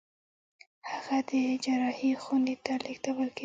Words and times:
هغه 0.91 1.17
د 1.29 1.31
جراحي 1.63 2.11
خونې 2.23 2.55
ته 2.65 2.73
لېږدول 2.85 3.29
کېده. 3.35 3.39